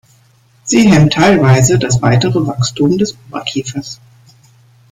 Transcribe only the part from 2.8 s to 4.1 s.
des Oberkiefers.